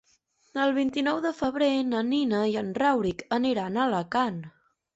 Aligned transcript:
El 0.61 0.71
vint-i-nou 0.77 1.19
de 1.25 1.33
febrer 1.41 1.67
na 1.91 2.01
Nina 2.09 2.41
i 2.55 2.57
en 2.63 2.73
Rauric 2.81 3.25
aniran 3.41 3.77
a 3.81 3.87
Alacant. 3.87 4.45